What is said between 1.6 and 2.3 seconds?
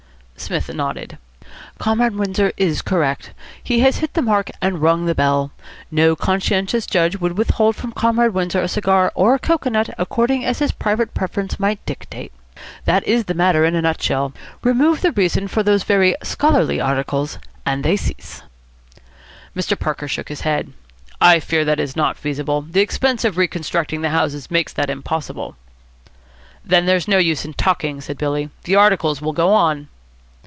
"Comrade